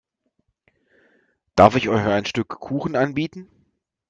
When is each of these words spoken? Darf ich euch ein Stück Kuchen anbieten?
Darf 1.53 1.75
ich 1.75 1.87
euch 1.87 2.01
ein 2.03 2.25
Stück 2.25 2.47
Kuchen 2.47 2.95
anbieten? 2.95 3.47